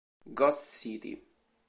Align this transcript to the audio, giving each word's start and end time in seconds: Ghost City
Ghost 0.33 0.65
City 0.81 1.13